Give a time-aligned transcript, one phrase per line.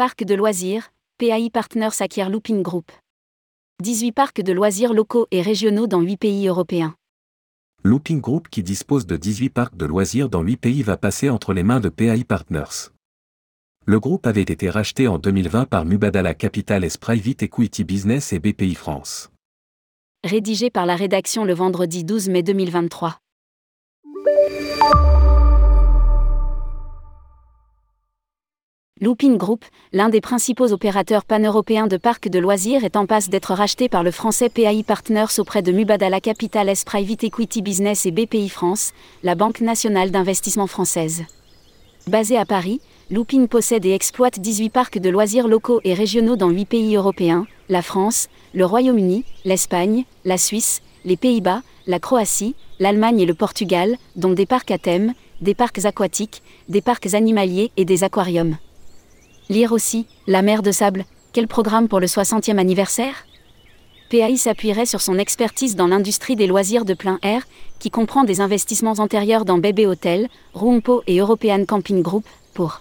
[0.00, 2.90] Parc de loisirs, PAI Partners acquiert Looping Group.
[3.82, 6.94] 18 parcs de loisirs locaux et régionaux dans 8 pays européens.
[7.84, 11.52] Looping Group qui dispose de 18 parcs de loisirs dans 8 pays va passer entre
[11.52, 12.88] les mains de PAI Partners.
[13.84, 18.38] Le groupe avait été racheté en 2020 par Mubadala Capital S Private Equity Business et
[18.38, 19.30] BPI France.
[20.24, 23.18] Rédigé par la rédaction le vendredi 12 mai 2023.
[29.02, 29.64] Looping Group,
[29.94, 34.02] l'un des principaux opérateurs pan-européens de parcs de loisirs, est en passe d'être racheté par
[34.02, 38.92] le français PAI Partners auprès de Mubadala Capital S Private Equity Business et BPI France,
[39.22, 41.24] la Banque nationale d'investissement française.
[42.08, 46.50] Basé à Paris, Looping possède et exploite 18 parcs de loisirs locaux et régionaux dans
[46.50, 53.20] 8 pays européens, la France, le Royaume-Uni, l'Espagne, la Suisse, les Pays-Bas, la Croatie, l'Allemagne
[53.20, 57.86] et le Portugal, dont des parcs à thème, des parcs aquatiques, des parcs animaliers et
[57.86, 58.58] des aquariums.
[59.50, 63.26] Lire aussi, La mer de sable, quel programme pour le 60e anniversaire?
[64.08, 67.42] PAI s'appuierait sur son expertise dans l'industrie des loisirs de plein air,
[67.80, 72.80] qui comprend des investissements antérieurs dans Bébé Hotel, Roompo et European Camping Group, pour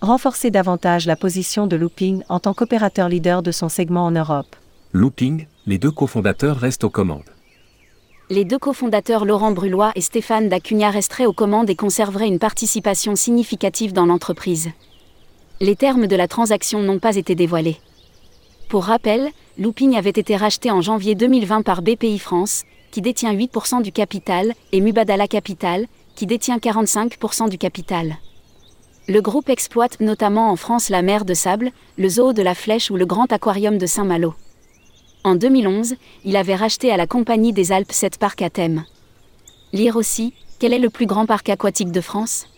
[0.00, 4.54] renforcer davantage la position de Looping en tant qu'opérateur leader de son segment en Europe.
[4.92, 7.30] Looping, les deux cofondateurs restent aux commandes.
[8.30, 13.16] Les deux cofondateurs Laurent Brulois et Stéphane Dacunia resteraient aux commandes et conserveraient une participation
[13.16, 14.70] significative dans l'entreprise
[15.62, 17.76] les termes de la transaction n'ont pas été dévoilés.
[18.68, 23.80] Pour rappel, Looping avait été racheté en janvier 2020 par BPI France, qui détient 8%
[23.80, 28.16] du capital, et Mubadala Capital, qui détient 45% du capital.
[29.06, 32.90] Le groupe exploite notamment en France la mer de Sable, le zoo de la Flèche
[32.90, 34.34] ou le grand aquarium de Saint-Malo.
[35.22, 38.84] En 2011, il avait racheté à la Compagnie des Alpes 7 parcs à thème.
[39.72, 42.48] Lire aussi, quel est le plus grand parc aquatique de France?